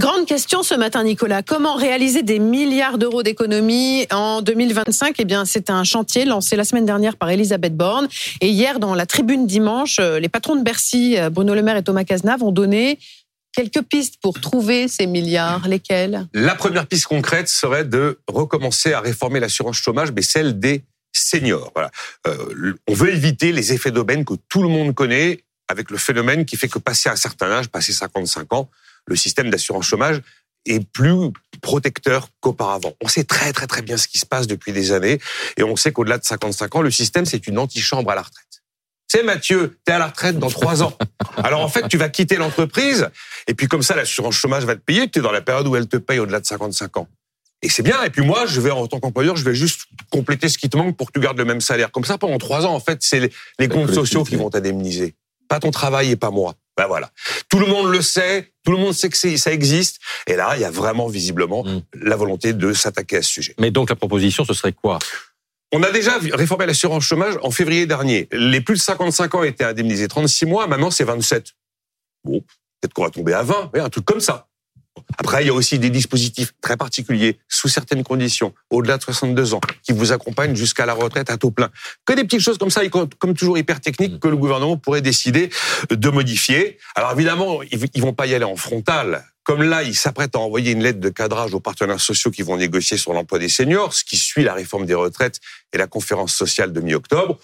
[0.00, 1.42] Grande question ce matin, Nicolas.
[1.42, 6.64] Comment réaliser des milliards d'euros d'économies en 2025 Eh bien, c'est un chantier lancé la
[6.64, 8.08] semaine dernière par Elisabeth Borne.
[8.40, 11.76] Et hier, dans la tribune dimanche, euh, les patrons de Bercy, euh, Bruno Le Maire
[11.76, 12.98] et Thomas Cazenave, ont donné
[13.52, 15.68] quelques pistes pour trouver ces milliards.
[15.68, 20.82] Lesquelles La première piste concrète serait de recommencer à réformer l'assurance chômage, mais celle des
[21.12, 21.74] seniors.
[22.26, 26.46] Euh, on veut éviter les effets d'aubaine que tout le monde connaît avec le phénomène
[26.46, 28.70] qui fait que passer un certain âge, passer 55 ans,
[29.06, 30.20] le système d'assurance chômage
[30.66, 31.30] est plus
[31.62, 32.94] protecteur qu'auparavant.
[33.02, 35.18] On sait très très très bien ce qui se passe depuis des années
[35.56, 38.46] et on sait qu'au-delà de 55 ans, le système c'est une antichambre à la retraite.
[39.08, 40.96] C'est Mathieu, t'es à la retraite dans trois ans.
[41.36, 43.08] Alors en fait, tu vas quitter l'entreprise
[43.48, 45.10] et puis comme ça, l'assurance chômage va te payer.
[45.10, 47.08] Tu es dans la période où elle te paye au-delà de 55 ans.
[47.62, 48.02] Et c'est bien.
[48.04, 50.76] Et puis moi, je vais en tant qu'employeur, je vais juste compléter ce qui te
[50.76, 51.90] manque pour que tu gardes le même salaire.
[51.90, 55.14] Comme ça, pendant trois ans, en fait, c'est les, comptes sociaux qui vont t'indemniser.
[55.48, 56.54] Pas ton travail et pas moi.
[56.76, 57.10] Ben voilà.
[57.48, 60.00] Tout le monde le sait, tout le monde sait que ça existe.
[60.26, 61.82] Et là, il y a vraiment visiblement mm.
[62.02, 63.54] la volonté de s'attaquer à ce sujet.
[63.58, 64.98] Mais donc la proposition, ce serait quoi?
[65.72, 68.28] On a déjà réformé l'assurance chômage en février dernier.
[68.32, 71.52] Les plus de 55 ans étaient indemnisés 36 mois, maintenant c'est 27.
[72.24, 72.40] Bon,
[72.80, 74.49] peut-être qu'on va tomber à 20, un truc comme ça.
[75.20, 79.52] Après, il y a aussi des dispositifs très particuliers, sous certaines conditions, au-delà de 62
[79.52, 81.68] ans, qui vous accompagnent jusqu'à la retraite à taux plein.
[82.06, 85.50] Que des petites choses comme ça, comme toujours hyper techniques, que le gouvernement pourrait décider
[85.90, 86.78] de modifier.
[86.94, 89.26] Alors évidemment, ils vont pas y aller en frontal.
[89.44, 92.56] Comme là, ils s'apprêtent à envoyer une lettre de cadrage aux partenaires sociaux qui vont
[92.56, 95.38] négocier sur l'emploi des seniors, ce qui suit la réforme des retraites
[95.74, 97.38] et la conférence sociale de mi-octobre.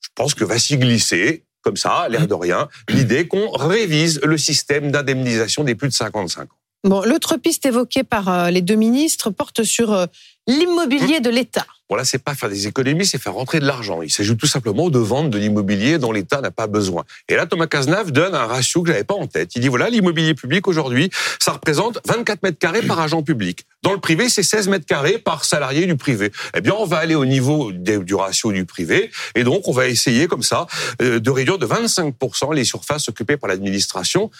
[0.00, 4.36] Je pense que va s'y glisser comme ça, l'air de rien, l'idée qu'on révise le
[4.36, 6.56] système d'indemnisation des plus de 55 ans.
[6.84, 10.06] Bon, l'autre piste évoquée par euh, les deux ministres porte sur euh,
[10.48, 11.64] l'immobilier de l'État.
[11.88, 14.02] Bon là, c'est pas faire des économies, c'est faire rentrer de l'argent.
[14.02, 17.04] Il s'agit tout simplement de vendre de l'immobilier dont l'État n'a pas besoin.
[17.28, 19.54] Et là, Thomas Cazenave donne un ratio que j'avais pas en tête.
[19.54, 23.66] Il dit voilà, l'immobilier public aujourd'hui, ça représente 24 mètres carrés par agent public.
[23.82, 26.32] Dans le privé, c'est 16 mètres carrés par salarié du privé.
[26.56, 29.86] Eh bien, on va aller au niveau du ratio du privé, et donc on va
[29.86, 30.66] essayer comme ça
[31.00, 34.30] euh, de réduire de 25% les surfaces occupées par l'administration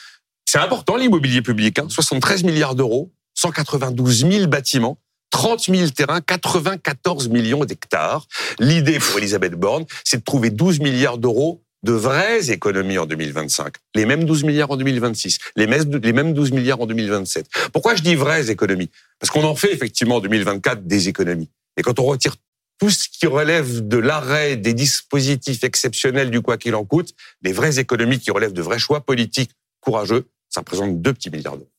[0.52, 2.46] c'est important l'immobilier public, 73 hein.
[2.46, 4.98] milliards d'euros, 192 000 bâtiments.
[5.30, 8.26] 30 000 terrains, 94 millions d'hectares.
[8.58, 13.76] L'idée pour Elisabeth Borne, c'est de trouver 12 milliards d'euros de vraies économies en 2025.
[13.94, 15.38] Les mêmes 12 milliards en 2026.
[15.56, 17.46] Les mêmes 12 milliards en 2027.
[17.72, 18.90] Pourquoi je dis vraies économies?
[19.20, 21.48] Parce qu'on en fait effectivement en 2024 des économies.
[21.78, 22.36] Et quand on retire
[22.78, 27.54] tout ce qui relève de l'arrêt des dispositifs exceptionnels du quoi qu'il en coûte, les
[27.54, 31.71] vraies économies qui relèvent de vrais choix politiques courageux, ça représente deux petits milliards d'euros.